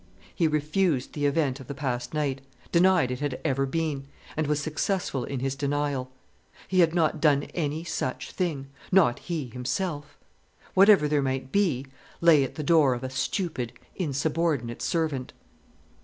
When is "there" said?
11.07-11.21